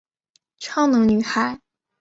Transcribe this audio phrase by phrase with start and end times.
[0.57, 1.59] 超能女孩。